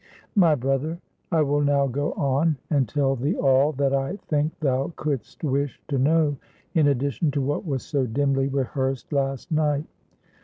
"My 0.33 0.55
brother, 0.55 0.97
I 1.31 1.43
will 1.43 1.61
now 1.61 1.85
go 1.85 2.13
on, 2.13 2.57
and 2.71 2.89
tell 2.89 3.15
thee 3.15 3.35
all 3.35 3.71
that 3.73 3.93
I 3.93 4.15
think 4.15 4.59
thou 4.59 4.91
couldst 4.95 5.43
wish 5.43 5.79
to 5.89 5.99
know, 5.99 6.37
in 6.73 6.87
addition 6.87 7.29
to 7.29 7.41
what 7.43 7.67
was 7.67 7.83
so 7.83 8.07
dimly 8.07 8.47
rehearsed 8.47 9.13
last 9.13 9.51
night. 9.51 9.85